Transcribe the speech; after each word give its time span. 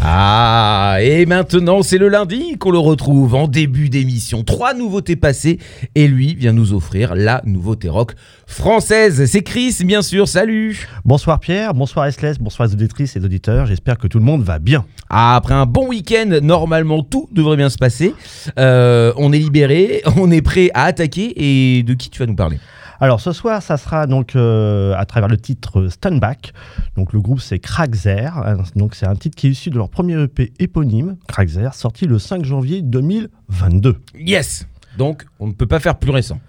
Ah, 0.00 0.98
et 1.00 1.26
maintenant 1.26 1.82
c'est 1.82 1.98
le 1.98 2.08
lundi 2.08 2.56
qu'on 2.56 2.70
le 2.70 2.78
retrouve 2.78 3.34
en 3.34 3.48
début 3.48 3.88
d'émission. 3.88 4.44
Trois 4.44 4.72
nouveautés 4.72 5.16
passées 5.16 5.58
et 5.96 6.06
lui 6.06 6.36
vient 6.36 6.52
nous 6.52 6.72
offrir 6.72 7.16
la 7.16 7.42
nouveauté 7.44 7.88
rock 7.88 8.12
française. 8.46 9.26
C'est 9.26 9.42
Chris, 9.42 9.76
bien 9.84 10.02
sûr, 10.02 10.28
salut 10.28 10.86
Bonsoir 11.04 11.40
Pierre, 11.40 11.74
bonsoir 11.74 12.06
Esles, 12.06 12.36
bonsoir 12.40 12.68
les 12.68 12.74
auditrices 12.74 13.16
et 13.16 13.20
auditeurs. 13.20 13.66
J'espère 13.66 13.98
que 13.98 14.06
tout 14.06 14.18
le 14.18 14.24
monde 14.24 14.44
va 14.44 14.60
bien. 14.60 14.84
Ah, 15.10 15.34
Après 15.34 15.54
un 15.54 15.66
bon 15.66 15.88
week-end, 15.88 16.38
normalement 16.42 17.02
tout 17.02 17.28
devrait 17.32 17.56
bien 17.56 17.68
se 17.68 17.78
passer. 17.78 18.14
Euh, 18.58 19.12
on 19.16 19.32
est 19.32 19.38
libéré, 19.38 20.02
on 20.16 20.30
est 20.30 20.42
prêt 20.42 20.70
à 20.74 20.84
attaquer 20.84 21.32
et 21.36 21.82
de 21.82 21.94
qui 21.94 22.08
tu 22.08 22.20
vas 22.20 22.26
nous 22.26 22.36
parler? 22.36 22.58
Alors 23.00 23.20
ce 23.20 23.32
soir, 23.32 23.62
ça 23.62 23.76
sera 23.76 24.06
donc 24.06 24.34
euh, 24.34 24.94
à 24.96 25.04
travers 25.04 25.28
le 25.28 25.36
titre 25.36 25.86
Stand 25.88 26.18
Back. 26.18 26.52
Donc 26.96 27.12
le 27.12 27.20
groupe 27.20 27.40
c'est 27.40 27.60
Crackzer. 27.60 28.30
Donc 28.74 28.94
c'est 28.96 29.06
un 29.06 29.14
titre 29.14 29.36
qui 29.36 29.46
est 29.46 29.50
issu 29.50 29.70
de 29.70 29.76
leur 29.76 29.88
premier 29.88 30.20
EP 30.20 30.52
éponyme, 30.58 31.16
Crackzer, 31.28 31.70
sorti 31.74 32.06
le 32.06 32.18
5 32.18 32.44
janvier 32.44 32.82
2022. 32.82 33.96
Yes 34.16 34.66
Donc 34.96 35.26
on 35.38 35.46
ne 35.46 35.52
peut 35.52 35.66
pas 35.66 35.78
faire 35.78 35.96
plus 35.98 36.10
récent. 36.10 36.40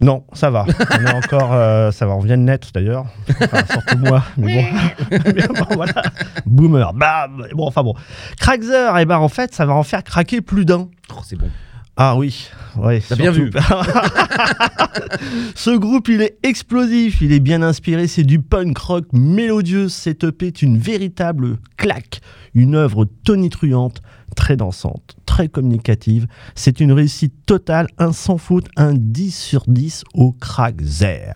Non, 0.00 0.24
ça 0.34 0.50
va. 0.50 0.66
On 0.90 1.06
est 1.06 1.14
encore, 1.14 1.52
euh, 1.54 1.90
ça 1.90 2.04
va. 2.04 2.14
On 2.14 2.20
vient 2.20 2.36
de 2.36 2.42
net 2.42 2.68
d'ailleurs. 2.74 3.06
Enfin, 3.40 3.64
surtout 3.70 3.96
moi. 3.96 4.22
Mais 4.36 4.62
bon. 5.10 5.16
Mais 5.34 5.46
bon, 5.46 5.64
voilà. 5.70 6.02
Boomer. 6.44 6.92
Bam. 6.92 7.46
Bon, 7.54 7.66
enfin 7.66 7.82
bon. 7.82 7.94
Crackzer, 8.38 8.92
eh 8.98 9.04
ben 9.06 9.18
en 9.18 9.28
fait, 9.28 9.54
ça 9.54 9.64
va 9.64 9.72
en 9.72 9.84
faire 9.84 10.04
craquer 10.04 10.42
plus 10.42 10.66
d'un. 10.66 10.88
Oh, 11.10 11.20
c'est 11.24 11.36
bon. 11.36 11.48
Ah 11.96 12.16
oui, 12.16 12.48
ouais. 12.76 13.00
T'as 13.08 13.14
bien 13.14 13.32
surtout. 13.32 13.56
Ce 15.54 15.70
groupe, 15.76 16.08
il 16.08 16.22
est 16.22 16.38
explosif, 16.42 17.20
il 17.20 17.32
est 17.32 17.40
bien 17.40 17.62
inspiré, 17.62 18.08
c'est 18.08 18.24
du 18.24 18.40
punk 18.40 18.76
rock 18.78 19.04
mélodieux. 19.12 19.88
Cette 19.88 20.24
EP 20.24 20.48
est 20.48 20.62
une 20.62 20.76
véritable 20.76 21.58
claque, 21.76 22.20
une 22.52 22.74
œuvre 22.74 23.04
tonitruante, 23.24 24.02
très 24.34 24.56
dansante, 24.56 25.16
très 25.24 25.48
communicative. 25.48 26.26
C'est 26.56 26.80
une 26.80 26.90
réussite 26.90 27.46
totale, 27.46 27.86
un 27.98 28.12
sans 28.12 28.38
faute, 28.38 28.66
un 28.76 28.94
10 28.94 29.30
sur 29.30 29.62
10 29.68 30.02
au 30.14 30.32
crack 30.32 30.80
zer. 30.82 31.34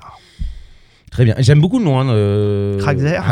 Très 1.18 1.24
bien. 1.24 1.34
J'aime 1.38 1.60
beaucoup 1.60 1.80
le 1.80 1.84
nom. 1.84 1.98
Hein, 1.98 2.10
euh... 2.10 2.78
Kraftwerk 2.78 3.24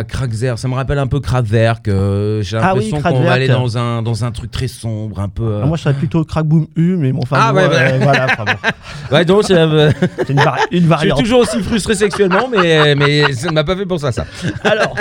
Ah. 0.53 0.57
Ça 0.57 0.67
me 0.67 0.75
rappelle 0.75 0.99
un 0.99 1.07
peu 1.07 1.21
Kraftwerk. 1.21 1.87
euh, 1.87 2.43
J'ai 2.43 2.57
Ah 2.57 2.75
oui, 2.75 2.91
l'impression 2.91 3.01
qu'on 3.01 3.23
va 3.23 3.31
aller 3.31 3.47
dans 3.47 3.79
un, 3.79 4.03
dans 4.03 4.25
un 4.25 4.33
truc 4.33 4.51
très 4.51 4.67
sombre, 4.67 5.21
un 5.21 5.29
peu. 5.29 5.45
euh, 5.45 5.61
Ah, 5.63 5.67
moi, 5.67 5.77
je 5.77 5.83
serais 5.85 5.95
plutôt 5.95 6.25
crack 6.25 6.47
boom 6.47 6.67
U, 6.75 6.97
mais 6.97 7.13
bon, 7.13 7.21
enfin, 7.23 7.37
Ah, 7.41 7.55
ouais, 7.55 7.63
euh, 7.63 7.69
ouais. 7.69 7.99
voilà. 8.03 8.27
Ouais, 9.13 9.25
donc, 9.25 9.45
c'est 9.45 9.53
une, 9.55 9.61
vari- 9.69 9.93
une 10.29 10.35
je 10.73 10.77
suis 10.79 10.81
variante. 10.89 11.19
toujours 11.21 11.39
aussi 11.43 11.61
frustré 11.63 11.95
sexuellement, 11.95 12.49
mais, 12.51 12.97
mais 12.97 13.33
ça 13.35 13.51
ne 13.51 13.53
m'a 13.53 13.63
pas 13.63 13.77
fait 13.77 13.87
penser 13.87 14.07
à 14.07 14.11
ça. 14.11 14.27
Alors, 14.65 14.97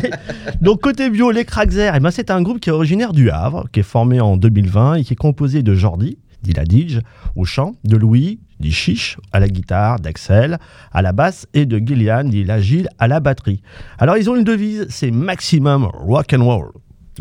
les- 0.00 0.10
donc 0.62 0.82
côté 0.82 1.10
bio, 1.10 1.32
les 1.32 1.44
Crackzer, 1.44 1.90
eh 1.96 1.98
ben, 1.98 2.12
c'est 2.12 2.30
un 2.30 2.42
groupe 2.42 2.60
qui 2.60 2.68
est 2.70 2.72
originaire 2.72 3.12
du 3.12 3.28
Havre, 3.30 3.64
qui 3.72 3.80
est 3.80 3.82
formé 3.82 4.20
en 4.20 4.36
2020 4.36 4.94
et 4.94 5.02
qui 5.02 5.14
est 5.14 5.16
composé 5.16 5.64
de 5.64 5.74
Jordi, 5.74 6.16
dit 6.44 6.52
la 6.52 6.64
Dige, 6.64 7.00
au 7.34 7.44
chant, 7.44 7.72
de 7.82 7.96
Louis, 7.96 8.38
dit 8.60 8.72
Chiche, 8.72 9.16
à 9.32 9.40
la 9.40 9.48
guitare, 9.48 9.98
d'Axel, 9.98 10.58
à 10.92 11.02
la 11.02 11.12
basse 11.12 11.46
et 11.54 11.66
de 11.66 11.78
Gillian, 11.78 12.24
dit 12.24 12.44
la 12.44 12.60
Gilles, 12.60 12.88
à 12.98 13.08
la 13.08 13.20
batterie. 13.20 13.62
Alors 13.98 14.16
ils 14.16 14.30
ont 14.30 14.36
une 14.36 14.44
devise, 14.44 14.86
c'est 14.90 15.10
maximum 15.10 15.84
rock 15.84 16.32
and 16.32 16.44
roll. 16.44 16.70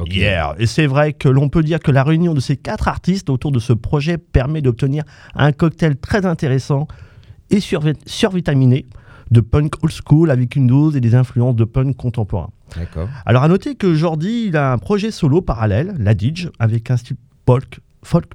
Yeah. 0.06 0.56
Et 0.60 0.66
c'est 0.66 0.86
vrai 0.86 1.14
que 1.14 1.28
l'on 1.28 1.50
peut 1.50 1.64
dire 1.64 1.80
que 1.80 1.92
la 1.92 2.04
réunion 2.04 2.34
de 2.34 2.40
ces 2.40 2.56
quatre 2.56 2.88
artistes 2.88 3.30
autour 3.30 3.52
de 3.52 3.60
ce 3.60 3.74
projet 3.74 4.18
permet 4.18 4.62
d'obtenir 4.62 5.04
un 5.36 5.52
cocktail 5.52 5.98
très 5.98 6.26
intéressant 6.26 6.88
et 7.50 7.58
survi- 7.58 7.98
survitaminé 8.06 8.86
de 9.32 9.42
punk 9.42 9.74
old 9.84 9.94
school 9.94 10.32
avec 10.32 10.56
une 10.56 10.68
dose 10.68 10.96
et 10.96 11.02
des 11.02 11.16
influences 11.16 11.56
de 11.56 11.66
punk 11.66 11.96
contemporain. 11.96 12.50
D'accord. 12.76 13.10
Alors 13.26 13.44
à 13.44 13.48
noter 13.48 13.76
que 13.76 13.94
Jordi 13.94 14.46
il 14.48 14.58
a 14.58 14.72
un 14.72 14.78
projet 14.78 15.12
solo 15.12 15.42
parallèle, 15.42 15.96
la 15.98 16.14
Didge, 16.14 16.48
avec 16.60 16.90
un 16.92 16.98
style 16.98 17.18
folk, 17.46 17.80
folk 18.04 18.34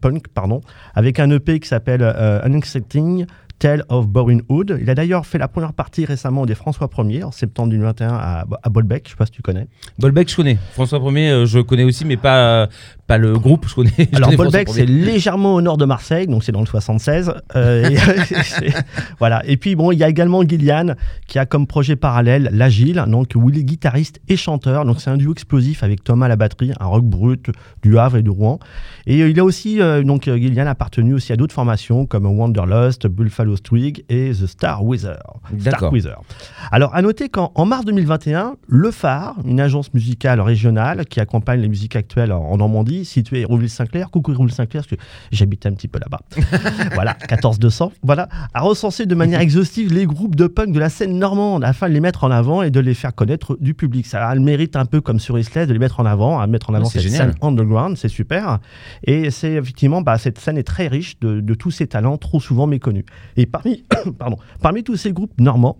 punk, 0.00 0.28
pardon, 0.28 0.60
avec 0.94 1.18
un 1.18 1.30
EP 1.30 1.60
qui 1.60 1.68
s'appelle 1.68 2.02
euh, 2.02 2.44
Unaccepting 2.44 3.26
Tale 3.58 3.84
of 3.88 4.06
Boring 4.08 4.42
Hood. 4.48 4.78
Il 4.80 4.88
a 4.90 4.94
d'ailleurs 4.94 5.26
fait 5.26 5.38
la 5.38 5.48
première 5.48 5.72
partie 5.72 6.04
récemment 6.04 6.46
des 6.46 6.54
François 6.54 6.86
1er 6.86 7.24
en 7.24 7.32
septembre 7.32 7.70
2021 7.70 8.08
à, 8.08 8.44
à 8.62 8.68
Bolbec, 8.68 9.04
je 9.06 9.10
sais 9.10 9.16
pas 9.16 9.26
si 9.26 9.32
tu 9.32 9.42
connais. 9.42 9.66
Bolbec, 9.98 10.30
je 10.30 10.36
connais. 10.36 10.58
François 10.72 10.98
1er, 11.00 11.44
je 11.44 11.58
connais 11.60 11.84
aussi, 11.84 12.04
mais 12.04 12.16
pas, 12.16 12.38
euh, 12.38 12.66
pas 13.06 13.18
le 13.18 13.38
groupe. 13.38 13.66
Je 13.68 13.74
connais. 13.74 13.90
je 13.98 14.16
Alors 14.16 14.30
connais 14.30 14.36
Bolbec, 14.36 14.68
c'est 14.70 14.84
1er. 14.84 15.04
légèrement 15.04 15.54
au 15.54 15.60
nord 15.60 15.76
de 15.76 15.84
Marseille, 15.84 16.26
donc 16.26 16.44
c'est 16.44 16.52
dans 16.52 16.60
le 16.60 16.66
76. 16.66 17.32
Euh, 17.56 17.90
et, 17.90 17.96
voilà. 19.18 19.42
Et 19.46 19.56
puis 19.56 19.74
bon, 19.74 19.92
il 19.92 19.98
y 19.98 20.04
a 20.04 20.08
également 20.08 20.42
Gillian 20.42 20.94
qui 21.26 21.38
a 21.38 21.46
comme 21.46 21.66
projet 21.66 21.96
parallèle 21.96 22.50
l'Agile, 22.52 23.04
donc 23.08 23.32
où 23.34 23.50
il 23.50 23.58
est 23.58 23.64
guitariste 23.64 24.20
et 24.28 24.36
chanteur. 24.36 24.84
Donc 24.84 25.00
c'est 25.00 25.10
un 25.10 25.16
duo 25.16 25.32
explosif 25.32 25.82
avec 25.82 26.04
Thomas 26.04 26.26
à 26.26 26.28
la 26.28 26.36
batterie, 26.36 26.72
un 26.80 26.86
rock 26.86 27.04
brut 27.04 27.50
du 27.82 27.98
Havre 27.98 28.16
et 28.18 28.22
de 28.22 28.30
Rouen. 28.30 28.58
Et 29.06 29.22
euh, 29.22 29.30
il 29.30 29.40
a 29.40 29.44
aussi 29.44 29.80
euh, 29.80 30.02
donc 30.02 30.28
euh, 30.28 30.36
Gillian 30.36 30.66
a 30.66 30.70
appartenu 30.70 31.14
aussi 31.14 31.32
à 31.32 31.36
d'autres 31.36 31.54
formations 31.54 32.06
comme 32.06 32.26
Wanderlust, 32.26 33.06
Buffalo 33.06 33.47
Twig 33.56 34.04
et 34.08 34.30
The 34.32 34.46
Star 34.46 34.84
Wizard. 34.84 35.40
D'accord. 35.52 35.78
Star 35.78 35.92
Wizard. 35.92 36.22
Alors 36.70 36.94
à 36.94 37.02
noter 37.02 37.28
qu'en 37.28 37.52
en 37.54 37.66
mars 37.66 37.84
2021, 37.84 38.56
Le 38.66 38.90
Phare, 38.90 39.36
une 39.44 39.60
agence 39.60 39.92
musicale 39.94 40.40
régionale 40.40 41.06
qui 41.06 41.20
accompagne 41.20 41.60
les 41.60 41.68
musiques 41.68 41.96
actuelles 41.96 42.32
en, 42.32 42.42
en 42.42 42.56
Normandie, 42.56 43.04
située 43.04 43.44
à 43.44 43.46
Rouville-Saint-Clair, 43.46 44.10
coucou 44.10 44.32
Rouville-Saint-Clair, 44.34 44.82
parce 44.82 44.96
que 44.96 45.02
j'habite 45.32 45.66
un 45.66 45.72
petit 45.72 45.88
peu 45.88 45.98
là-bas. 45.98 46.20
voilà, 46.94 47.14
14200. 47.14 47.92
Voilà, 48.02 48.28
a 48.54 48.60
recensé 48.60 49.06
de 49.06 49.14
manière 49.14 49.40
exhaustive 49.40 49.92
les 49.92 50.06
groupes 50.06 50.36
de 50.36 50.46
punk 50.46 50.72
de 50.72 50.78
la 50.78 50.88
scène 50.88 51.18
normande 51.18 51.64
afin 51.64 51.88
de 51.88 51.94
les 51.94 52.00
mettre 52.00 52.24
en 52.24 52.30
avant 52.30 52.62
et 52.62 52.70
de 52.70 52.80
les 52.80 52.94
faire 52.94 53.14
connaître 53.14 53.56
du 53.60 53.74
public. 53.74 54.06
Ça 54.06 54.26
a 54.26 54.34
le 54.34 54.40
mérite 54.40 54.76
un 54.76 54.84
peu 54.84 55.00
comme 55.00 55.18
sur 55.18 55.38
Islet 55.38 55.66
de 55.66 55.72
les 55.72 55.78
mettre 55.78 56.00
en 56.00 56.06
avant, 56.06 56.40
à 56.40 56.46
mettre 56.46 56.70
en 56.70 56.74
avant 56.74 56.86
cette 56.86 57.02
génial. 57.02 57.32
scène 57.32 57.34
underground, 57.42 57.96
c'est 57.96 58.08
super. 58.08 58.58
Et 59.04 59.30
c'est 59.30 59.52
effectivement, 59.52 60.02
bah, 60.02 60.18
cette 60.18 60.38
scène 60.38 60.58
est 60.58 60.62
très 60.62 60.88
riche 60.88 61.18
de, 61.20 61.40
de 61.40 61.54
tous 61.54 61.70
ces 61.70 61.86
talents 61.86 62.16
trop 62.16 62.40
souvent 62.40 62.66
méconnus. 62.66 63.04
Et 63.38 63.46
parmi, 63.46 63.84
pardon, 64.18 64.36
parmi 64.60 64.82
tous 64.84 64.96
ces 64.96 65.12
groupes 65.12 65.32
normands 65.40 65.78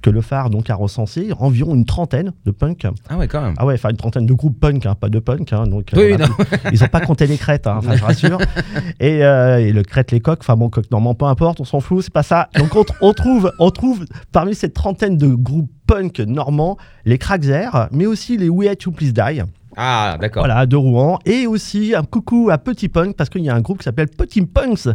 que 0.00 0.10
le 0.10 0.20
phare 0.20 0.50
donc 0.50 0.68
a 0.68 0.74
recensé, 0.74 1.30
environ 1.38 1.76
une 1.76 1.84
trentaine 1.84 2.32
de 2.44 2.50
punk. 2.50 2.88
Ah 3.08 3.16
ouais, 3.16 3.28
quand 3.28 3.40
même. 3.40 3.54
Ah 3.56 3.64
ouais, 3.66 3.74
enfin 3.74 3.90
une 3.90 3.96
trentaine 3.96 4.26
de 4.26 4.32
groupes 4.34 4.58
punk, 4.58 4.84
hein, 4.84 4.96
pas 4.96 5.08
de 5.08 5.20
punk. 5.20 5.52
hein, 5.52 5.64
donc, 5.68 5.90
Oui, 5.94 6.16
non. 6.18 6.26
ils 6.72 6.80
n'ont 6.80 6.88
pas 6.88 7.00
compté 7.02 7.28
les 7.28 7.36
crêtes, 7.36 7.68
hein, 7.68 7.78
je 7.82 8.02
rassure. 8.02 8.38
Et, 9.00 9.24
euh, 9.24 9.58
et 9.60 9.72
le 9.72 9.82
crête, 9.84 10.10
les 10.10 10.18
coques, 10.18 10.40
enfin 10.40 10.56
bon, 10.56 10.70
coq 10.70 10.90
normand, 10.90 11.14
peu 11.14 11.26
importe, 11.26 11.60
on 11.60 11.64
s'en 11.64 11.78
fout, 11.78 12.02
c'est 12.02 12.12
pas 12.12 12.24
ça. 12.24 12.48
Donc 12.58 12.74
on, 12.74 12.82
tr- 12.82 12.96
on 13.00 13.12
trouve, 13.12 13.52
on 13.60 13.70
trouve 13.70 14.04
parmi 14.32 14.56
cette 14.56 14.74
trentaine 14.74 15.16
de 15.16 15.28
groupes 15.34 15.70
punk 15.86 16.18
normands 16.18 16.78
les 17.04 17.18
Crackzer, 17.18 17.68
mais 17.92 18.06
aussi 18.06 18.36
les 18.36 18.48
We 18.48 18.68
Had 18.68 18.78
to 18.78 18.90
Please 18.90 19.12
Die. 19.12 19.42
Ah, 19.76 20.16
d'accord. 20.20 20.44
Voilà, 20.44 20.66
de 20.66 20.76
Rouen. 20.76 21.18
Et 21.24 21.46
aussi 21.46 21.94
un 21.94 22.02
coucou 22.02 22.50
à 22.50 22.58
Petit 22.58 22.88
Punk, 22.88 23.16
parce 23.16 23.30
qu'il 23.30 23.42
y 23.42 23.48
a 23.50 23.54
un 23.54 23.60
groupe 23.60 23.78
qui 23.78 23.84
s'appelle 23.84 24.08
Petit 24.08 24.42
Punks, 24.42 24.88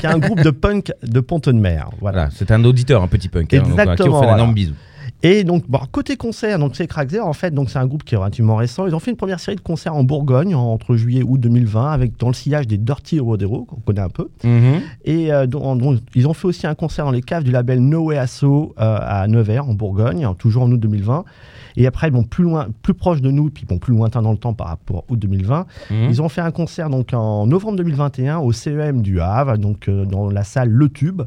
qui 0.00 0.06
est 0.06 0.06
un 0.06 0.18
groupe 0.18 0.42
de 0.42 0.50
punk 0.50 0.92
de 1.02 1.20
Pont-de-Mer. 1.20 1.90
Voilà. 2.00 2.18
Voilà, 2.18 2.30
c'est 2.34 2.50
un 2.50 2.64
auditeur, 2.64 3.02
un 3.02 3.08
petit 3.08 3.28
punk. 3.28 3.52
hein, 3.54 3.58
donc, 3.58 3.66
à 3.66 3.72
qui 3.72 3.72
on 3.72 3.82
Exactement, 3.92 4.20
fait 4.22 4.28
un 4.28 4.34
énorme 4.34 4.54
bisou. 4.54 4.72
Et 5.24 5.42
donc, 5.42 5.64
bon, 5.68 5.80
côté 5.90 6.16
concert, 6.16 6.60
donc 6.60 6.76
c'est 6.76 6.86
Crackzer, 6.86 7.18
en 7.26 7.32
fait, 7.32 7.50
donc 7.52 7.70
c'est 7.70 7.78
un 7.80 7.86
groupe 7.86 8.04
qui 8.04 8.14
est 8.14 8.18
relativement 8.18 8.54
récent. 8.54 8.86
Ils 8.86 8.94
ont 8.94 9.00
fait 9.00 9.10
une 9.10 9.16
première 9.16 9.40
série 9.40 9.56
de 9.56 9.60
concerts 9.60 9.96
en 9.96 10.04
Bourgogne 10.04 10.54
en- 10.54 10.72
entre 10.72 10.94
juillet 10.94 11.20
et 11.20 11.24
août 11.24 11.38
2020, 11.40 11.90
avec 11.90 12.16
dans 12.18 12.28
le 12.28 12.34
sillage 12.34 12.68
des 12.68 12.78
Dirty 12.78 13.18
Rodero, 13.18 13.64
qu'on 13.64 13.80
connaît 13.80 14.00
un 14.00 14.10
peu. 14.10 14.28
Mhm. 14.44 14.80
Et 15.04 15.32
euh, 15.32 15.46
dont- 15.48 15.98
ils 16.14 16.28
ont 16.28 16.34
fait 16.34 16.46
aussi 16.46 16.68
un 16.68 16.76
concert 16.76 17.04
dans 17.04 17.10
les 17.10 17.22
caves 17.22 17.42
du 17.42 17.50
label 17.50 17.80
No 17.80 18.04
Way 18.04 18.16
Asso 18.18 18.44
euh, 18.44 18.68
à 18.78 19.26
Nevers, 19.26 19.68
en 19.68 19.74
Bourgogne, 19.74 20.24
toujours 20.38 20.62
en 20.62 20.70
août 20.70 20.78
2020. 20.78 21.24
Et 21.76 21.86
après, 21.86 22.10
bon, 22.10 22.22
plus 22.24 22.44
loin, 22.44 22.68
plus 22.82 22.94
proche 22.94 23.20
de 23.20 23.30
nous, 23.30 23.50
puis 23.50 23.64
bon, 23.66 23.78
plus 23.78 23.94
lointain 23.94 24.22
dans 24.22 24.32
le 24.32 24.38
temps 24.38 24.52
par 24.54 24.68
rapport 24.68 24.98
à 25.08 25.12
août 25.12 25.18
2020, 25.18 25.66
Mhm. 25.90 25.96
ils 26.10 26.22
ont 26.22 26.28
fait 26.28 26.40
un 26.40 26.50
concert 26.52 26.90
donc 26.90 27.12
en 27.12 27.46
novembre 27.46 27.76
2021 27.76 28.38
au 28.38 28.52
CEM 28.52 29.02
du 29.02 29.20
Havre, 29.20 29.58
donc 29.58 29.88
euh, 29.88 30.04
dans 30.04 30.30
la 30.30 30.44
salle 30.44 30.70
Le 30.70 30.88
Tube, 30.88 31.22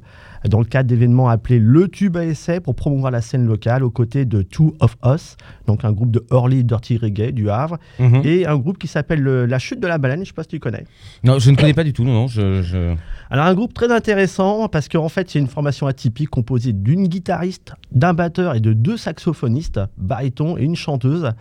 dans 0.49 0.59
le 0.59 0.65
cadre 0.65 0.89
d'événements 0.89 1.29
appelés 1.29 1.59
Le 1.59 1.87
Tube 1.87 2.17
à 2.17 2.25
essai 2.25 2.59
pour 2.59 2.75
promouvoir 2.75 3.11
la 3.11 3.21
scène 3.21 3.45
locale 3.45 3.83
aux 3.83 3.89
côtés 3.91 4.25
de 4.25 4.41
Two 4.41 4.75
of 4.79 4.97
Us, 5.05 5.37
donc 5.67 5.85
un 5.85 5.91
groupe 5.91 6.11
de 6.11 6.25
early 6.31 6.63
dirty 6.63 6.97
reggae 6.97 7.31
du 7.31 7.49
Havre, 7.49 7.77
Mhm. 7.99 8.21
et 8.23 8.45
un 8.47 8.57
groupe 8.57 8.77
qui 8.77 8.87
s'appelle 8.87 9.21
le- 9.21 9.45
La 9.45 9.59
Chute 9.59 9.79
de 9.79 9.87
la 9.87 9.97
Baleine, 9.97 10.21
je 10.21 10.25
sais 10.29 10.33
pas 10.33 10.43
si 10.43 10.49
tu 10.49 10.59
connais. 10.59 10.85
Non, 11.23 11.37
je 11.39 11.51
ne 11.51 11.55
connais 11.55 11.73
pas 11.73 11.83
du 11.83 11.93
tout, 11.93 12.03
non, 12.03 12.13
non. 12.13 12.27
Je, 12.27 12.61
je- 12.63 12.95
Alors 13.29 13.45
un 13.45 13.53
groupe 13.53 13.73
très 13.73 13.91
intéressant 13.91 14.67
parce 14.67 14.87
qu'en 14.89 15.09
fait 15.09 15.29
c'est 15.29 15.39
une 15.39 15.47
formation 15.47 15.87
atypique 15.87 16.29
composée 16.29 16.73
d'une 16.73 17.07
guitariste, 17.07 17.73
d'un 17.91 18.13
batteur 18.13 18.55
et 18.55 18.59
de 18.59 18.73
deux 18.73 18.97
saxophonistes, 18.97 19.79
baryton 19.97 20.57
et 20.57 20.63
une 20.63 20.75
chanteuse. 20.75 21.31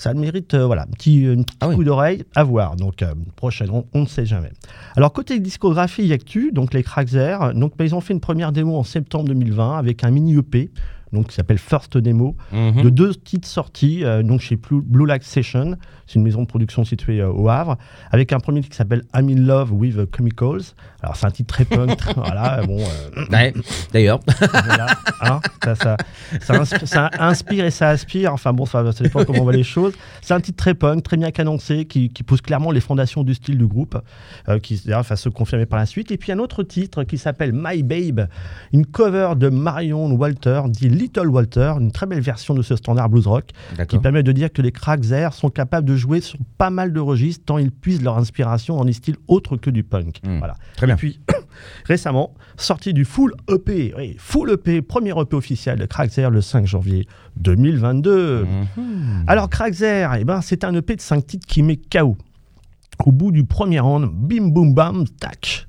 Ça 0.00 0.14
mérite 0.14 0.54
euh, 0.54 0.64
voilà, 0.64 0.84
un 0.84 0.86
petit, 0.86 1.26
un 1.26 1.42
petit 1.42 1.56
Ah 1.60 1.68
oui. 1.68 1.74
coup 1.74 1.84
d'oreille 1.84 2.24
à 2.34 2.42
voir. 2.42 2.74
Donc 2.76 3.02
euh, 3.02 3.12
prochaine, 3.36 3.68
on, 3.70 3.84
on 3.92 4.00
ne 4.00 4.06
sait 4.06 4.24
jamais. 4.24 4.50
Alors 4.96 5.12
côté 5.12 5.38
discographie 5.40 6.10
actu, 6.10 6.52
donc 6.52 6.72
les 6.72 6.82
Crackzer, 6.82 7.36
donc 7.54 7.76
bah, 7.76 7.84
ils 7.84 7.94
ont 7.94 8.00
fait 8.00 8.14
une 8.14 8.20
première 8.20 8.50
démo 8.50 8.76
en 8.76 8.82
septembre 8.82 9.26
2020 9.26 9.76
avec 9.76 10.02
un 10.02 10.10
mini 10.10 10.38
EP 10.38 10.70
donc 11.12 11.28
qui 11.28 11.34
s'appelle 11.34 11.58
First 11.58 11.98
Demo, 11.98 12.36
Mhm. 12.52 12.82
de 12.82 12.90
deux 12.90 13.14
titres 13.14 13.48
sortis, 13.48 14.04
euh, 14.04 14.22
donc 14.22 14.40
chez 14.40 14.56
Blue, 14.56 14.80
Blue 14.82 15.06
Light 15.06 15.22
Session, 15.24 15.76
c'est 16.06 16.14
une 16.16 16.22
maison 16.24 16.42
de 16.42 16.46
production 16.46 16.84
située 16.84 17.20
euh, 17.20 17.30
au 17.30 17.48
Havre, 17.48 17.76
avec 18.10 18.32
un 18.32 18.40
premier 18.40 18.60
titre 18.60 18.70
qui 18.72 18.76
s'appelle 18.76 19.02
I'm 19.14 19.28
in 19.28 19.40
Love 19.46 19.72
with 19.72 19.96
Chemicals. 20.16 20.60
Alors 21.02 21.16
c'est 21.16 21.26
un 21.26 21.30
titre 21.30 21.54
très 21.54 21.64
punk, 21.64 21.96
très- 21.96 22.14
voilà, 22.16 22.62
bon, 22.66 22.78
euh, 22.80 23.24
Ouais, 23.30 23.52
d'ailleurs. 23.92 24.20
voilà, 24.38 24.86
hein, 25.22 25.40
ça, 25.64 25.74
ça, 25.74 25.96
ça 26.40 26.54
insp- 26.62 26.86
ça 26.86 27.10
inspire 27.18 27.64
et 27.64 27.70
ça 27.70 27.88
aspire. 27.88 28.32
Enfin 28.32 28.52
bon, 28.52 28.66
ça, 28.66 28.90
ça 28.92 29.02
dépend 29.04 29.24
comment 29.24 29.40
on 29.40 29.44
voit 29.44 29.52
les 29.52 29.62
choses. 29.62 29.94
C'est 30.22 30.34
un 30.34 30.40
titre 30.40 30.56
très 30.58 30.74
punk, 30.74 31.02
très 31.02 31.16
bien 31.16 31.30
cadencé, 31.30 31.84
qui, 31.86 32.08
qui 32.10 32.22
pose 32.22 32.40
clairement 32.40 32.70
les 32.70 32.80
fondations 32.80 33.22
du 33.24 33.34
style 33.34 33.58
du 33.58 33.66
groupe, 33.66 33.98
euh, 34.48 34.58
qui 34.58 34.80
d'ailleurs 34.84 35.02
va 35.02 35.16
se 35.16 35.28
confirmer 35.28 35.66
par 35.66 35.78
la 35.78 35.86
suite. 35.86 36.10
Et 36.10 36.16
puis 36.16 36.32
un 36.32 36.38
autre 36.38 36.62
titre 36.62 37.04
qui 37.04 37.18
s'appelle 37.18 37.52
My 37.54 37.82
Babe, 37.82 38.28
une 38.72 38.86
cover 38.86 39.32
de 39.36 39.48
Marion 39.48 40.10
Walter, 40.12 40.62
dit 40.68 40.88
Little 41.00 41.28
Walter, 41.28 41.72
une 41.80 41.92
très 41.92 42.06
belle 42.06 42.20
version 42.20 42.54
de 42.54 42.62
ce 42.62 42.76
standard 42.76 43.08
blues 43.08 43.26
rock, 43.26 43.50
qui 43.88 43.98
permet 43.98 44.22
de 44.22 44.32
dire 44.32 44.52
que 44.52 44.60
les 44.60 44.70
Cracks 44.72 45.10
Air 45.10 45.32
sont 45.32 45.48
capables 45.48 45.88
de 45.88 45.96
jouer 45.96 46.20
sur 46.20 46.38
pas 46.58 46.70
mal 46.70 46.92
de 46.92 47.00
registres, 47.00 47.44
tant 47.46 47.58
ils 47.58 47.70
puisent 47.70 48.02
leur 48.02 48.18
inspiration 48.18 48.76
dans 48.76 48.84
des 48.84 48.92
styles 48.92 49.16
autres 49.26 49.56
que 49.56 49.70
du 49.70 49.82
punk. 49.82 50.20
Hmm. 50.22 50.38
Voilà. 50.38 50.56
Très 50.76 50.86
bien. 50.86 50.96
Et 50.96 50.98
puis, 50.98 51.20
récemment, 51.86 52.34
sorti 52.56 52.92
du 52.92 53.04
Full 53.04 53.32
EP, 53.48 53.94
oui, 53.96 54.16
Full 54.18 54.50
EP, 54.50 54.82
premier 54.82 55.18
EP 55.18 55.34
officiel 55.34 55.78
de 55.78 55.86
Crackzer 55.86 56.28
le 56.30 56.40
5 56.40 56.66
janvier 56.66 57.06
2022. 57.36 58.44
Mhm. 58.44 59.24
Alors, 59.26 59.48
Crackzer, 59.48 60.08
eh 60.18 60.24
ben, 60.24 60.40
c'est 60.42 60.64
un 60.64 60.74
EP 60.74 60.96
de 60.96 61.00
5 61.00 61.26
titres 61.26 61.46
qui 61.46 61.62
met 61.62 61.76
KO. 61.76 62.16
Au 63.06 63.12
bout 63.12 63.32
du 63.32 63.44
premier 63.44 63.80
round, 63.80 64.10
bim 64.12 64.48
boum 64.48 64.74
bam, 64.74 65.06
tac. 65.18 65.66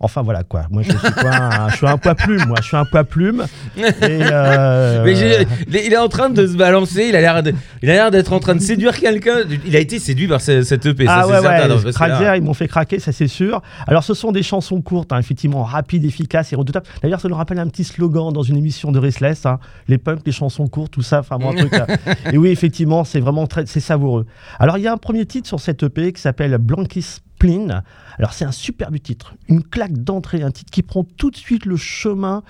Enfin 0.00 0.22
voilà 0.22 0.44
quoi, 0.44 0.66
moi 0.70 0.82
je 0.82 0.90
suis 0.90 0.98
quoi 1.12 1.34
un, 1.34 1.68
je 1.70 1.76
suis 1.76 1.86
un 1.86 1.98
poids 1.98 2.14
plume, 2.14 2.44
moi 2.46 2.58
je 2.60 2.66
suis 2.68 2.76
un 2.76 2.84
poids 2.84 3.02
plume. 3.02 3.44
Et, 3.76 3.82
euh, 4.02 5.02
Mais 5.04 5.84
il 5.84 5.92
est- 5.92 5.96
en 5.96 6.06
train 6.08 6.30
de 6.30 6.46
se 6.46 6.56
balancer, 6.56 7.06
il 7.08 7.16
a 7.16 7.20
l'air 7.20 7.42
de- 7.42 7.52
il 7.82 7.90
a 7.90 7.94
l'air 7.94 8.10
d'être 8.12 8.32
en 8.32 8.38
train 8.38 8.54
de 8.54 8.60
séduire 8.60 8.96
quelqu'un. 8.96 9.38
Il 9.66 9.74
a 9.74 9.80
été 9.80 9.98
séduit 9.98 10.28
par 10.28 10.40
ce- 10.40 10.62
cette 10.62 10.86
EP, 10.86 11.04
Ah 11.08 11.22
ça 11.22 11.26
ouais, 11.26 11.40
certain. 11.40 11.76
ouais, 11.84 11.92
Crackzer, 11.92 12.36
ils 12.36 12.42
m'ont 12.42 12.54
fait 12.54 12.68
craquer, 12.68 13.00
ça 13.00 13.10
c'est 13.10 13.26
sûr. 13.26 13.60
Alors 13.88 14.04
ce 14.04 14.14
sont 14.14 14.30
des 14.30 14.44
chansons 14.44 14.80
courtes, 14.80 15.12
hein, 15.12 15.18
effectivement, 15.18 15.64
rapides, 15.64 16.04
efficaces 16.04 16.52
et 16.52 16.56
redoutables. 16.56 16.86
D'ailleurs, 17.02 17.20
ça 17.20 17.28
nous 17.28 17.34
rappelle 17.34 17.58
un 17.58 17.66
petit 17.66 17.82
slogan 17.84 18.32
dans 18.32 18.42
une 18.44 18.56
émission 18.56 18.92
de 18.92 19.00
Restless, 19.00 19.46
hein, 19.46 19.58
les 19.88 19.98
punks, 19.98 20.20
les 20.24 20.30
chansons 20.32 20.68
courtes, 20.68 20.92
tout 20.92 21.02
ça, 21.02 21.18
enfin 21.20 21.38
bon, 21.38 21.50
un 21.50 21.54
truc. 21.56 21.72
euh, 21.74 21.86
et 22.32 22.38
oui, 22.38 22.50
effectivement, 22.50 23.02
c'est 23.02 23.18
vraiment 23.20 23.48
très, 23.48 23.66
c'est 23.66 23.80
savoureux. 23.80 24.26
Alors 24.60 24.78
il 24.78 24.84
y 24.84 24.86
a 24.86 24.92
un 24.92 24.96
premier 24.96 25.26
titre 25.26 25.48
sur 25.48 25.58
cette 25.58 25.82
EP 25.82 26.12
qui 26.12 26.20
s'appelle 26.22 26.56
Blankis 26.58 27.16
Alors 28.18 28.32
c'est 28.32 28.44
un 28.44 28.52
superbe 28.52 28.98
titre, 28.98 29.34
une 29.48 29.62
claque 29.62 29.98
d'entrée, 29.98 30.42
un 30.42 30.50
titre 30.50 30.70
qui 30.70 30.82
prend 30.82 31.04
tout 31.04 31.30
de 31.30 31.36
suite 31.36 31.66
le 31.66 31.76
chemin. 31.76 32.42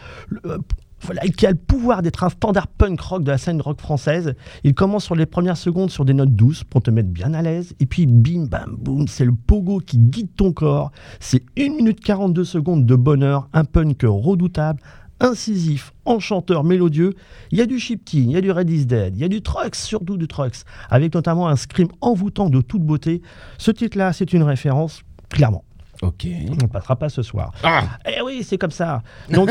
euh, 0.45 0.59
voilà, 1.03 1.23
qui 1.23 1.47
a 1.47 1.51
le 1.51 1.57
pouvoir 1.57 2.03
d'être 2.03 2.25
un 2.25 2.29
standard 2.29 2.67
punk 2.67 3.01
rock 3.01 3.23
de 3.23 3.31
la 3.31 3.39
scène 3.39 3.61
rock 3.61 3.81
française. 3.81 4.35
Il 4.65 4.75
commence 4.75 5.05
sur 5.05 5.15
les 5.15 5.27
premières 5.27 5.57
secondes 5.57 5.91
sur 5.91 6.05
des 6.05 6.15
notes 6.15 6.35
douces 6.35 6.65
pour 6.65 6.83
te 6.83 6.91
mettre 6.91 7.09
bien 7.09 7.35
à 7.35 7.43
l'aise. 7.43 7.75
Et 7.81 7.87
puis 7.87 8.07
bim, 8.07 8.47
bam, 8.47 8.77
boum, 8.77 9.07
c'est 9.07 9.25
le 9.25 9.33
pogo 9.33 9.79
qui 9.79 9.99
guide 9.99 10.35
ton 10.37 10.53
corps. 10.53 10.91
C'est 11.21 11.45
1 11.57 11.77
minute 11.77 12.01
42 12.01 12.45
secondes 12.45 12.85
de 12.85 12.97
bonheur, 12.97 13.49
un 13.53 13.65
punk 13.65 14.01
redoutable, 14.03 14.81
incisif, 15.21 15.93
enchanteur, 16.05 16.65
mélodieux. 16.65 17.15
Il 17.51 17.59
y 17.59 17.63
a 17.63 17.67
du 17.67 17.79
Shifty, 17.79 18.23
il 18.23 18.31
y 18.31 18.37
a 18.37 18.41
du 18.41 18.51
Red 18.51 18.71
is 18.71 18.87
Dead, 18.87 19.17
il 19.17 19.21
y 19.21 19.25
a 19.25 19.29
du 19.29 19.43
Trucks, 19.43 19.75
surtout 19.75 20.17
du 20.17 20.29
Trucks, 20.29 20.65
avec 20.91 21.15
notamment 21.15 21.49
un 21.49 21.57
scream 21.57 21.89
envoûtant 22.01 22.51
de 22.51 22.61
toute 22.61 22.83
beauté. 22.83 23.23
Ce 23.59 23.71
titre-là, 23.71 24.13
c'est 24.13 24.33
une 24.33 24.43
référence, 24.43 25.03
clairement. 25.29 25.65
Ok. 26.03 26.27
On 26.51 26.55
ne 26.55 26.69
passera 26.69 26.95
pas 26.97 27.09
ce 27.09 27.23
soir. 27.23 27.53
Ah, 27.63 27.83
Eh 28.07 28.23
oui, 28.23 28.43
c'est 28.45 28.57
comme 28.59 28.71
ça. 28.71 29.03
Donc, 29.33 29.51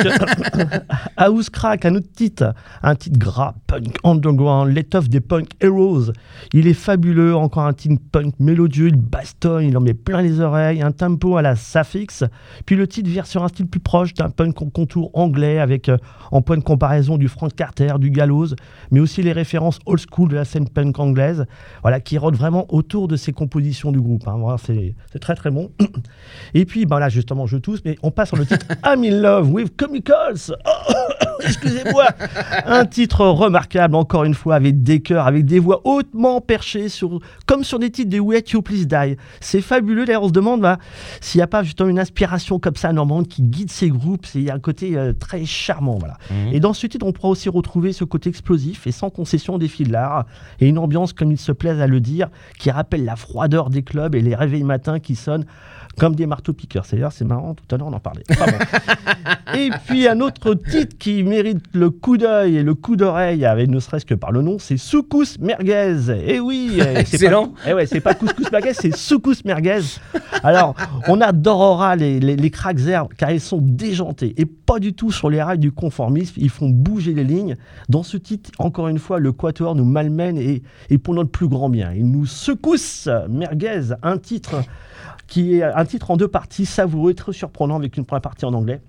House 1.17 1.49
Crack, 1.49 1.85
un 1.85 1.95
autre 1.95 2.07
titre, 2.15 2.53
un 2.83 2.95
titre 2.95 3.17
gras, 3.19 3.55
punk 3.67 3.97
underground, 4.03 4.73
l'étoffe 4.73 5.09
des 5.09 5.19
punk 5.19 5.49
heroes. 5.61 6.11
Il 6.53 6.67
est 6.67 6.73
fabuleux, 6.73 7.35
encore 7.35 7.63
un 7.63 7.73
titre 7.73 8.01
punk 8.11 8.33
mélodieux, 8.39 8.87
il 8.87 8.95
bastonne, 8.95 9.65
il 9.65 9.77
en 9.77 9.81
met 9.81 9.93
plein 9.93 10.21
les 10.21 10.39
oreilles, 10.39 10.81
un 10.81 10.91
tempo 10.91 11.35
à 11.37 11.41
la 11.41 11.55
Safix. 11.55 12.23
Puis 12.65 12.75
le 12.75 12.87
titre 12.87 13.09
vire 13.09 13.25
sur 13.27 13.43
un 13.43 13.49
style 13.49 13.67
plus 13.67 13.79
proche 13.81 14.13
d'un 14.13 14.29
punk 14.29 14.55
contour 14.71 15.11
anglais, 15.13 15.59
avec 15.59 15.89
euh, 15.89 15.97
en 16.31 16.41
point 16.41 16.57
de 16.57 16.63
comparaison 16.63 17.17
du 17.17 17.27
Frank 17.27 17.53
Carter, 17.55 17.93
du 17.99 18.09
Gallows, 18.09 18.55
mais 18.91 18.99
aussi 18.99 19.21
les 19.21 19.33
références 19.33 19.79
old 19.85 19.99
school 20.09 20.29
de 20.29 20.35
la 20.35 20.45
scène 20.45 20.69
punk 20.69 20.97
anglaise, 20.99 21.45
voilà, 21.81 21.99
qui 21.99 22.17
rôdent 22.17 22.37
vraiment 22.37 22.65
autour 22.73 23.07
de 23.07 23.15
ces 23.17 23.33
compositions 23.33 23.91
du 23.91 23.99
groupe. 23.99 24.27
hein. 24.27 24.37
Voilà, 24.37 24.57
c'est 24.57 24.95
très 25.19 25.35
très 25.35 25.51
bon. 25.51 25.71
Et 26.53 26.65
puis, 26.65 26.85
ben 26.85 26.99
là, 26.99 27.09
justement, 27.09 27.47
je 27.47 27.57
tousse, 27.57 27.81
mais 27.85 27.97
on 28.03 28.11
passe 28.11 28.29
sur 28.29 28.37
le 28.37 28.45
titre 28.45 28.65
I'm 28.85 29.03
in 29.03 29.21
love 29.21 29.51
with 29.51 29.71
chemicals. 29.79 30.53
Excusez-moi. 31.43 32.05
Un 32.65 32.85
titre 32.85 33.25
remarquable, 33.25 33.95
encore 33.95 34.23
une 34.23 34.33
fois, 34.33 34.55
avec 34.55 34.83
des 34.83 35.01
chœurs, 35.01 35.27
avec 35.27 35.45
des 35.45 35.59
voix 35.59 35.81
hautement 35.83 36.41
perchées, 36.41 36.89
sur, 36.89 37.19
comme 37.45 37.63
sur 37.63 37.79
des 37.79 37.89
titres 37.89 38.09
de 38.09 38.19
Wet 38.19 38.43
You 38.51 38.61
Please 38.61 38.85
Die. 38.85 39.17
C'est 39.39 39.61
fabuleux. 39.61 40.05
D'ailleurs, 40.05 40.23
on 40.23 40.27
se 40.27 40.33
demande 40.33 40.61
bah, 40.61 40.77
s'il 41.21 41.39
n'y 41.39 41.43
a 41.43 41.47
pas 41.47 41.63
justement 41.63 41.89
une 41.89 41.99
inspiration 41.99 42.59
comme 42.59 42.75
ça 42.75 42.91
normande 42.93 43.27
qui 43.27 43.41
guide 43.41 43.71
ces 43.71 43.89
groupes. 43.89 44.25
Il 44.35 44.43
y 44.43 44.49
a 44.49 44.53
un 44.53 44.59
côté 44.59 44.97
euh, 44.97 45.13
très 45.13 45.45
charmant. 45.45 45.97
Voilà. 45.97 46.17
Mhm. 46.29 46.53
Et 46.53 46.59
dans 46.59 46.73
ce 46.73 46.87
titre, 46.87 47.05
on 47.05 47.11
pourra 47.11 47.29
aussi 47.29 47.49
retrouver 47.49 47.93
ce 47.93 48.03
côté 48.03 48.29
explosif 48.29 48.87
et 48.87 48.91
sans 48.91 49.09
concession 49.09 49.57
des 49.57 49.67
fils 49.67 49.87
de 49.87 49.93
l'art, 49.93 50.25
et 50.59 50.67
une 50.67 50.77
ambiance, 50.77 51.13
comme 51.13 51.31
il 51.31 51.37
se 51.37 51.51
plaise 51.51 51.79
à 51.79 51.87
le 51.87 51.99
dire, 51.99 52.29
qui 52.59 52.71
rappelle 52.71 53.05
la 53.05 53.15
froideur 53.15 53.69
des 53.69 53.83
clubs 53.83 54.15
et 54.15 54.21
les 54.21 54.35
réveils 54.35 54.63
matins 54.63 54.99
qui 54.99 55.15
sonnent 55.15 55.45
comme 55.97 56.15
des 56.15 56.27
marteaux-piqueurs. 56.27 56.85
C'est 56.85 56.95
d'ailleurs, 56.95 57.11
c'est 57.11 57.25
marrant, 57.25 57.55
tout 57.55 57.63
à 57.73 57.77
l'heure 57.77 57.87
on 57.87 57.93
en 57.93 57.99
parlait. 57.99 58.23
Enfin 58.31 58.45
bon. 58.45 59.57
et 59.57 59.69
puis 59.87 60.07
un 60.07 60.19
autre 60.19 60.53
titre 60.53 60.95
qui 60.97 61.23
mérite 61.27 61.59
le 61.73 61.89
coup 61.89 62.17
d'œil 62.17 62.57
et 62.57 62.63
le 62.63 62.73
coup 62.73 62.95
d'oreille, 62.95 63.45
avec 63.45 63.69
ne 63.69 63.79
serait-ce 63.79 64.05
que 64.05 64.13
par 64.15 64.31
le 64.31 64.41
nom, 64.41 64.57
c'est 64.59 64.77
Soukous 64.77 65.37
Merguez. 65.39 66.11
Et 66.25 66.39
oui, 66.39 66.79
c'est 66.79 66.99
Excellent. 66.99 67.49
pas- 67.49 67.59
eh 67.67 67.73
ouais, 67.73 67.85
c'est 67.85 67.99
pas 68.01 68.13
Couscous 68.13 68.51
Merguez, 68.51 68.73
c'est 68.73 68.95
Soukous 68.95 69.43
Merguez. 69.45 69.81
Alors, 70.43 70.75
on 71.07 71.21
adorera 71.21 71.95
les, 71.95 72.19
les, 72.19 72.35
les 72.35 72.49
cracks 72.49 72.79
herbes 72.87 73.13
car 73.17 73.31
ils 73.31 73.41
sont 73.41 73.59
déjantés 73.61 74.33
et 74.37 74.45
pas 74.45 74.79
du 74.79 74.93
tout 74.93 75.11
sur 75.11 75.29
les 75.29 75.41
rails 75.41 75.59
du 75.59 75.71
conformisme. 75.71 76.35
Ils 76.37 76.49
font 76.49 76.69
bouger 76.69 77.13
les 77.13 77.23
lignes. 77.23 77.57
Dans 77.89 78.03
ce 78.03 78.17
titre, 78.17 78.51
encore 78.59 78.87
une 78.87 78.99
fois, 78.99 79.19
le 79.19 79.31
Quatuor 79.31 79.75
nous 79.75 79.85
malmène 79.85 80.37
et, 80.37 80.63
et 80.89 80.97
pour 80.97 81.13
notre 81.13 81.29
plus 81.31 81.47
grand 81.47 81.69
bien. 81.69 81.91
Il 81.95 82.09
nous 82.09 82.25
secousse 82.25 83.07
Merguez, 83.29 83.93
un 84.03 84.17
titre 84.17 84.63
qui 85.27 85.55
est 85.55 85.63
un 85.63 85.83
titre 85.85 86.11
en 86.11 86.17
deux 86.17 86.27
parties, 86.29 86.65
savoureux, 86.65 87.13
très 87.13 87.33
surprenant 87.33 87.75
avec 87.77 87.97
une 87.97 88.05
première 88.05 88.21
partie 88.21 88.45
en 88.45 88.53
anglais. 88.53 88.79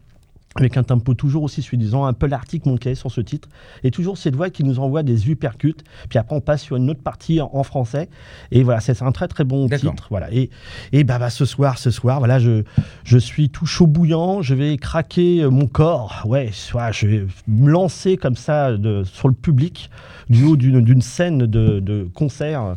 Avec 0.58 0.76
un 0.76 0.82
tempo 0.82 1.14
toujours 1.14 1.44
aussi 1.44 1.62
suffisant, 1.62 2.05
un 2.05 2.12
peu 2.12 2.26
l'Arctic 2.26 2.66
Monkey 2.66 2.94
sur 2.94 3.10
ce 3.10 3.20
titre, 3.20 3.49
et 3.84 3.90
toujours 3.90 4.19
cette 4.19 4.34
voix 4.34 4.50
qui 4.50 4.64
nous 4.64 4.78
envoie 4.78 5.02
des 5.02 5.31
uppercuts. 5.31 5.76
Puis 6.08 6.19
après, 6.19 6.34
on 6.34 6.40
passe 6.40 6.62
sur 6.62 6.76
une 6.76 6.90
autre 6.90 7.02
partie 7.02 7.40
en, 7.40 7.50
en 7.52 7.62
français, 7.62 8.09
et 8.50 8.62
voilà, 8.62 8.80
c'est 8.80 9.00
un 9.02 9.12
très 9.12 9.28
très 9.28 9.44
bon 9.44 9.68
titre. 9.68 10.09
Voilà. 10.11 10.33
Et, 10.33 10.50
et 10.92 11.04
bah, 11.04 11.18
bah, 11.18 11.30
ce 11.30 11.44
soir, 11.44 11.78
ce 11.78 11.90
soir, 11.90 12.18
voilà, 12.18 12.38
je, 12.38 12.64
je 13.04 13.18
suis 13.18 13.50
tout 13.50 13.66
chaud 13.66 13.87
bouillant, 13.87 14.42
je 14.42 14.54
vais 14.54 14.76
craquer 14.76 15.42
euh, 15.42 15.50
mon 15.50 15.66
corps, 15.66 16.23
ouais, 16.26 16.50
je 16.92 17.06
vais 17.06 17.26
me 17.47 17.71
lancer 17.71 18.16
comme 18.16 18.37
ça 18.37 18.76
de, 18.76 19.04
sur 19.04 19.28
le 19.28 19.35
public 19.35 19.90
du 20.28 20.44
haut 20.44 20.56
d'une 20.56 20.80
d'une 20.80 21.02
scène 21.02 21.38
de, 21.38 21.80
de 21.80 22.09
concert 22.14 22.62
euh, 22.62 22.75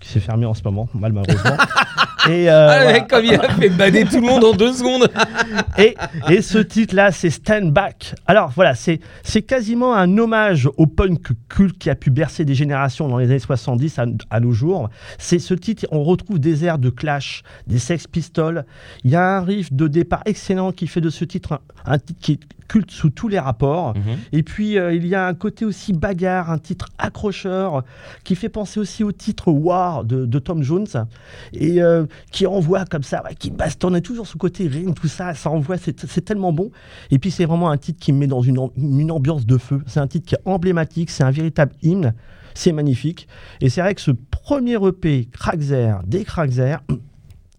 qui 0.00 0.08
s'est 0.08 0.20
fermée 0.20 0.46
en 0.46 0.54
ce 0.54 0.62
moment, 0.64 0.88
mal 0.94 1.12
malheureusement. 1.12 1.56
Et, 2.28 2.48
euh, 2.50 2.68
Ah, 2.70 2.78
le 2.78 2.82
voilà. 2.84 2.92
mec, 3.00 3.08
comme 3.08 3.24
il 3.24 3.34
a 3.34 3.48
fait 3.50 3.68
bader 3.68 4.04
tout 4.04 4.16
le 4.20 4.26
monde 4.26 4.44
en 4.44 4.52
deux 4.52 4.72
secondes. 4.72 5.08
Et, 5.78 5.96
et 6.30 6.42
ce 6.42 6.58
titre-là, 6.58 7.10
c'est 7.12 7.30
Stand 7.30 7.72
Back. 7.72 8.14
Alors 8.26 8.50
voilà, 8.54 8.74
c'est 8.74 9.00
c'est 9.22 9.42
quasiment 9.42 9.94
un 9.94 10.16
hommage 10.18 10.68
au 10.76 10.86
punk 10.86 11.20
culte 11.48 11.78
qui 11.78 11.90
a 11.90 11.94
pu 11.94 12.10
bercer 12.10 12.44
des 12.44 12.54
générations 12.54 13.08
dans 13.08 13.18
les 13.18 13.26
années 13.26 13.38
70 13.38 13.98
à, 13.98 14.06
à 14.30 14.40
nos 14.40 14.52
jours. 14.52 14.88
C'est 15.18 15.38
ce 15.38 15.54
titre, 15.54 15.86
on 15.90 16.04
retrouve 16.04 16.38
des 16.38 16.64
airs 16.64 16.78
de 16.78 16.90
Clash, 16.90 17.42
des 17.66 17.78
Sex 17.78 18.06
Pistols. 18.06 18.64
Il 19.04 19.10
y 19.10 19.16
a 19.16 19.38
un 19.38 19.40
riff 19.42 19.72
de 19.72 19.88
départ 19.88 20.22
excellent 20.26 20.72
qui 20.72 20.86
fait 20.86 21.00
de 21.00 21.10
ce 21.10 21.24
titre 21.24 21.60
un, 21.86 21.92
un 21.94 21.98
titre 21.98 22.20
qui 22.20 22.32
est 22.32 22.40
culte 22.72 22.90
sous 22.90 23.10
tous 23.10 23.28
les 23.28 23.38
rapports. 23.38 23.92
Et 24.32 24.42
puis 24.42 24.78
euh, 24.78 24.94
il 24.94 25.06
y 25.06 25.14
a 25.14 25.26
un 25.26 25.34
côté 25.34 25.64
aussi 25.66 25.92
bagarre, 25.92 26.50
un 26.50 26.58
titre 26.58 26.86
accrocheur 26.98 27.84
qui 28.24 28.34
fait 28.34 28.48
penser 28.48 28.80
aussi 28.80 29.04
au 29.04 29.12
titre 29.12 29.52
War 29.52 30.04
de, 30.04 30.24
de 30.24 30.38
Tom 30.38 30.62
Jones 30.62 30.86
et 31.52 31.82
euh, 31.82 32.06
qui 32.30 32.46
envoie 32.46 32.84
comme 32.86 33.02
ça, 33.02 33.22
ouais, 33.24 33.34
qui 33.34 33.50
bastonne, 33.50 34.00
toujours 34.00 34.26
ce 34.26 34.38
côté 34.38 34.66
ring, 34.68 34.94
tout 34.94 35.08
ça, 35.08 35.34
ça 35.34 35.50
envoie, 35.50 35.76
c'est 35.76 36.24
tellement 36.24 36.52
bon. 36.52 36.70
Et 37.10 37.18
puis 37.18 37.30
c'est 37.30 37.44
vraiment 37.44 37.70
un 37.70 37.76
titre 37.76 38.00
qui 38.00 38.12
me 38.12 38.18
met 38.20 38.26
dans 38.26 38.42
une, 38.42 38.58
am- 38.58 38.70
une 38.76 39.10
ambiance 39.10 39.44
de 39.44 39.58
feu. 39.58 39.82
C'est 39.86 40.00
un 40.00 40.06
titre 40.06 40.26
qui 40.26 40.34
est 40.34 40.42
emblématique, 40.46 41.10
c'est 41.10 41.24
un 41.24 41.30
véritable 41.30 41.72
hymne, 41.82 42.14
c'est 42.54 42.72
magnifique. 42.72 43.28
Et 43.60 43.68
c'est 43.68 43.82
vrai 43.82 43.94
que 43.94 44.00
ce 44.00 44.12
premier 44.30 44.78
EP, 44.82 45.28
Crackzer, 45.32 45.96
des 46.06 46.24
Crackzer, 46.24 46.76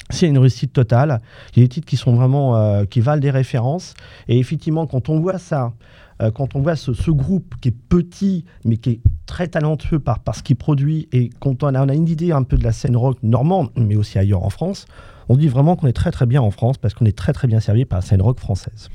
c'est 0.09 0.27
une 0.27 0.37
réussite 0.37 0.73
totale. 0.73 1.21
Il 1.55 1.59
y 1.59 1.61
a 1.63 1.65
des 1.65 1.69
titres 1.69 1.87
qui 1.87 1.97
sont 1.97 2.13
vraiment, 2.15 2.55
euh, 2.55 2.85
qui 2.85 2.99
valent 2.99 3.21
des 3.21 3.31
références. 3.31 3.93
Et 4.27 4.37
effectivement, 4.37 4.85
quand 4.85 5.09
on 5.09 5.19
voit 5.19 5.37
ça, 5.37 5.73
euh, 6.21 6.31
quand 6.31 6.55
on 6.55 6.61
voit 6.61 6.75
ce, 6.75 7.11
groupe 7.11 7.55
qui 7.61 7.69
est 7.69 7.71
petit, 7.89 8.45
mais 8.65 8.77
qui 8.77 8.89
est 8.91 8.99
très 9.25 9.47
talentueux 9.47 9.99
par, 9.99 10.19
par 10.19 10.35
ce 10.35 10.43
qu'il 10.43 10.55
produit, 10.55 11.07
et 11.11 11.29
quand 11.39 11.63
on 11.63 11.73
a, 11.73 11.85
on 11.85 11.89
a 11.89 11.95
une 11.95 12.07
idée 12.07 12.31
un 12.31 12.43
peu 12.43 12.57
de 12.57 12.63
la 12.63 12.71
scène 12.71 12.95
rock 12.95 13.17
normande, 13.23 13.69
mais 13.75 13.95
aussi 13.95 14.19
ailleurs 14.19 14.43
en 14.43 14.49
France, 14.49 14.85
on 15.29 15.37
dit 15.37 15.47
vraiment 15.47 15.75
qu'on 15.75 15.87
est 15.87 15.93
très 15.93 16.11
très 16.11 16.25
bien 16.25 16.41
en 16.41 16.51
France 16.51 16.77
parce 16.77 16.93
qu'on 16.93 17.05
est 17.05 17.17
très 17.17 17.33
très 17.33 17.47
bien 17.47 17.59
servi 17.59 17.85
par 17.85 17.99
la 17.99 18.05
scène 18.05 18.21
rock 18.21 18.39
française. 18.39 18.89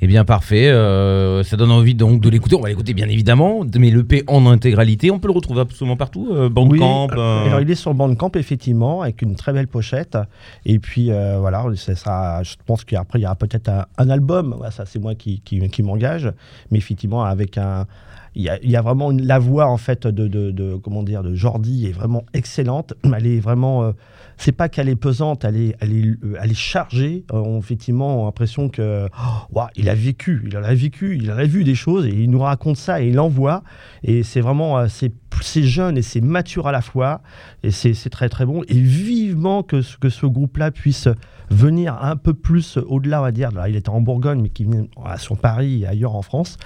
Eh 0.00 0.06
bien 0.06 0.24
parfait, 0.24 0.68
euh, 0.68 1.42
ça 1.42 1.56
donne 1.56 1.70
envie 1.72 1.94
donc 1.94 2.20
de 2.20 2.28
l'écouter. 2.28 2.54
On 2.54 2.60
va 2.60 2.68
l'écouter 2.68 2.94
bien 2.94 3.08
évidemment, 3.08 3.64
mais 3.78 3.90
le 3.90 4.04
P 4.04 4.22
en 4.28 4.46
intégralité, 4.46 5.10
on 5.10 5.18
peut 5.18 5.28
le 5.28 5.34
retrouver 5.34 5.60
absolument 5.60 5.96
partout. 5.96 6.28
Euh, 6.30 6.48
Bandcamp. 6.48 7.08
Oui, 7.10 7.18
euh, 7.18 7.46
alors 7.46 7.60
il 7.60 7.70
est 7.70 7.74
sur 7.74 7.94
Bandcamp 7.94 8.30
effectivement 8.36 9.02
avec 9.02 9.22
une 9.22 9.34
très 9.34 9.52
belle 9.52 9.68
pochette 9.68 10.16
et 10.64 10.78
puis 10.78 11.10
voilà 11.10 11.64
ça 11.76 12.42
je 12.42 12.54
pense 12.64 12.84
qu'après 12.84 13.18
il 13.18 13.22
y 13.22 13.26
aura 13.26 13.34
peut-être 13.34 13.68
un, 13.68 13.86
un 13.96 14.10
album 14.10 14.54
Voilà, 14.56 14.70
ça 14.70 14.84
c'est 14.86 14.98
moi 14.98 15.14
qui, 15.14 15.40
qui, 15.40 15.60
qui 15.68 15.82
m'engage 15.82 16.30
mais 16.70 16.78
effectivement 16.78 17.24
avec 17.24 17.58
un 17.58 17.86
il 18.34 18.42
y, 18.42 18.76
a, 18.76 18.82
vraiment 18.82 19.10
la 19.10 19.38
voix 19.38 19.66
en 19.66 19.76
fait 19.76 20.06
de, 20.06 20.28
de, 20.28 20.50
de- 20.50 20.76
comment 20.76 21.02
dire 21.02 21.22
de 21.22 21.34
Jordi 21.34 21.86
est 21.86 21.92
vraiment 21.92 22.24
excellente. 22.34 22.94
Elle 23.16 23.26
est 23.26 23.40
vraiment 23.40 23.84
euh, 23.84 23.92
c'est 24.36 24.52
pas 24.52 24.68
qu'elle 24.68 24.88
est 24.88 24.96
pesante 24.96 25.44
elle 25.44 25.56
est 25.56 25.76
elle 25.80 25.92
est, 25.92 26.24
euh, 26.24 26.54
chargée. 26.54 27.24
Euh, 27.32 27.38
on, 27.38 27.58
effectivement 27.58 28.26
l'impression 28.26 28.68
que 28.68 29.08
oh, 29.54 29.60
il 29.76 29.88
a 29.88 29.94
vécu 29.94 30.42
il 30.46 30.56
en 30.56 30.62
a 30.62 30.74
vécu 30.74 31.16
il 31.16 31.30
en 31.32 31.36
a 31.36 31.44
vu 31.44 31.64
des 31.64 31.74
choses 31.74 32.06
et 32.06 32.14
il 32.14 32.30
nous 32.30 32.40
raconte 32.40 32.76
ça 32.76 33.02
et 33.02 33.08
il 33.08 33.18
envoie 33.18 33.62
et 34.04 34.22
c'est 34.22 34.40
vraiment 34.40 34.78
euh, 34.78 34.86
c'est 34.88 35.12
c'est 35.40 35.62
jeune 35.62 35.96
et 35.98 36.02
c'est 36.02 36.20
mature 36.20 36.66
à 36.66 36.72
la 36.72 36.80
fois 36.80 37.20
et 37.62 37.70
c'est 37.70 37.94
très 38.10 38.28
très 38.28 38.44
bon 38.46 38.62
et 38.68 38.74
vivement 38.78 39.62
que, 39.62 39.82
ce- 39.82 39.96
que 39.96 40.08
ce 40.08 40.26
groupe-là 40.26 40.70
puisse 40.70 41.08
venir 41.50 41.96
un 42.02 42.16
peu 42.16 42.34
plus 42.34 42.76
au-delà, 42.76 43.20
on 43.20 43.24
va 43.24 43.32
dire. 43.32 43.50
Là, 43.52 43.68
il 43.68 43.76
était 43.76 43.88
en 43.88 44.00
Bourgogne, 44.02 44.40
mais 44.42 44.48
qui 44.50 44.64
vient 44.64 44.86
à 45.04 45.16
sur 45.16 45.38
Paris 45.38 45.82
et 45.82 45.86
ailleurs 45.86 46.14
en 46.14 46.22
France, 46.22 46.56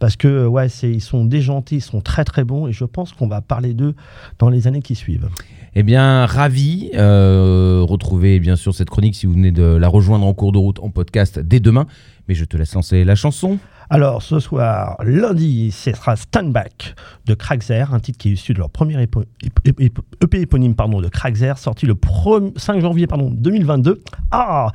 parce 0.00 0.16
que 0.16 0.46
ouais, 0.46 0.66
ils 0.82 1.00
sont 1.00 1.24
déjantés, 1.24 1.76
ils 1.76 1.80
sont 1.80 2.00
très 2.00 2.24
très 2.24 2.42
bons 2.42 2.66
et 2.66 2.72
je 2.72 2.84
pense 2.84 3.12
qu'on 3.12 3.28
va 3.28 3.40
parler 3.40 3.72
d'eux 3.74 3.94
dans 4.40 4.48
les 4.48 4.66
années 4.66 4.82
qui 4.82 4.94
suivent. 4.96 5.28
Eh 5.74 5.82
bien, 5.84 6.26
ravi. 6.26 6.90
Euh, 6.94 7.82
retrouvez 7.88 8.40
bien 8.40 8.56
sûr 8.56 8.74
cette 8.74 8.90
chronique 8.90 9.14
si 9.14 9.26
vous 9.26 9.32
venez 9.34 9.52
de 9.52 9.62
la 9.62 9.88
rejoindre 9.88 10.26
en 10.26 10.34
cours 10.34 10.52
de 10.52 10.58
route 10.58 10.80
en 10.80 10.90
podcast 10.90 11.38
dès 11.38 11.60
demain. 11.60 11.86
Mais 12.28 12.34
je 12.34 12.44
te 12.44 12.56
laisse 12.56 12.74
lancer 12.74 13.04
la 13.04 13.14
chanson. 13.14 13.58
Alors 13.92 14.22
ce 14.22 14.40
soir, 14.40 14.96
lundi, 15.04 15.70
ce 15.70 15.92
sera 15.92 16.16
Stand 16.16 16.50
Back 16.50 16.94
de 17.26 17.34
Kraxer, 17.34 17.92
un 17.92 18.00
titre 18.00 18.16
qui 18.16 18.30
est 18.30 18.32
issu 18.32 18.54
de 18.54 18.58
leur 18.58 18.70
premier 18.70 19.02
EP 19.02 20.40
éponyme 20.40 20.74
pardon, 20.74 21.02
de 21.02 21.08
Kraxer, 21.08 21.52
sorti 21.58 21.84
le 21.84 21.92
1er 21.92 22.58
5 22.58 22.80
janvier 22.80 23.06
pardon, 23.06 23.28
2022. 23.30 24.02
Ah 24.30 24.72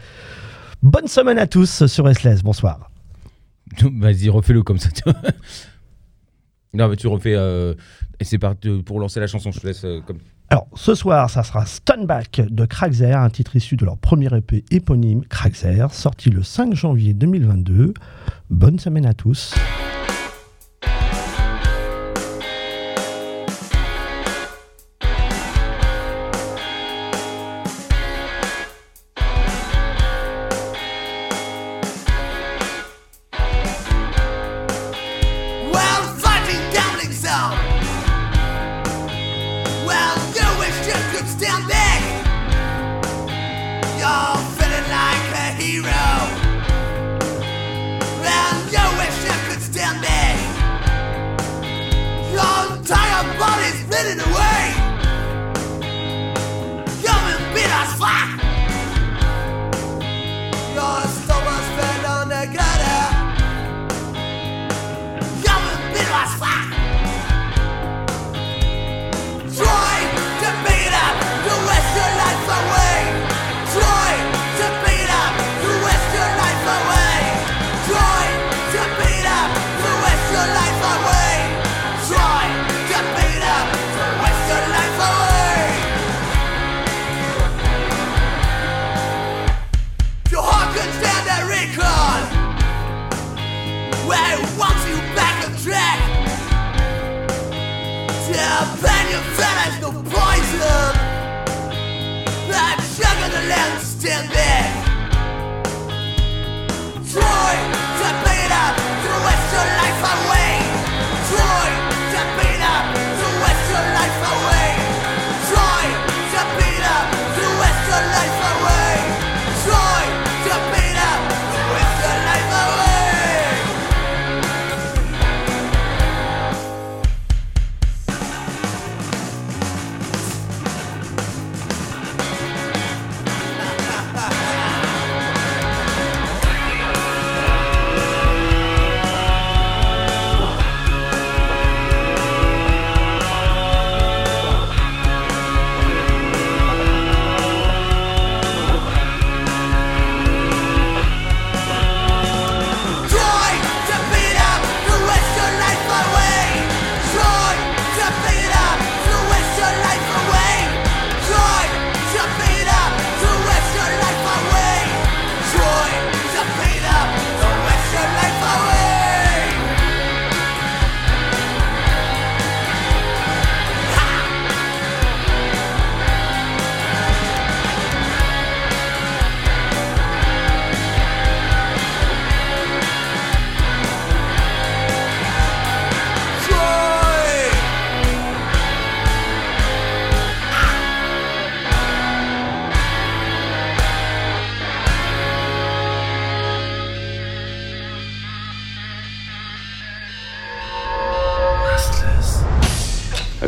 Bonne 0.84 1.08
semaine 1.08 1.40
à 1.40 1.48
tous 1.48 1.88
sur 1.88 2.06
Restless, 2.06 2.44
bonsoir. 2.44 2.92
Vas-y, 3.82 4.30
refais-le 4.30 4.62
comme 4.62 4.78
ça. 4.78 4.90
non, 6.76 6.88
mais 6.88 6.96
tu 6.96 7.08
refais. 7.08 7.34
euh, 7.36 7.74
et 8.20 8.24
c'est 8.24 8.38
pour 8.38 9.00
lancer 9.00 9.20
la 9.20 9.26
chanson. 9.26 9.50
Je 9.50 9.60
te 9.60 9.66
laisse 9.66 9.84
euh, 9.84 10.00
comme. 10.02 10.20
Alors 10.50 10.68
ce 10.76 10.96
soir, 10.96 11.30
ça 11.30 11.44
sera 11.44 11.66
Stand 11.66 12.06
Back 12.06 12.42
de 12.50 12.66
Kraxer, 12.66 13.12
un 13.12 13.30
titre 13.30 13.58
issu 13.58 13.76
de 13.76 13.84
leur 13.84 13.98
premier 13.98 14.34
EP 14.34 14.64
éponyme 14.72 15.26
Kraxer, 15.26 15.88
sorti 15.92 16.30
le 16.30 16.42
5 16.42 16.74
janvier 16.74 17.14
2022. 17.14 17.94
Bonne 18.50 18.80
semaine 18.80 19.06
à 19.06 19.14
tous. 19.14 19.54